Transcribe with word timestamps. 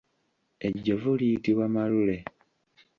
Ejjovu 0.67 1.11
liyitibwa 1.19 1.65
malule. 1.73 2.17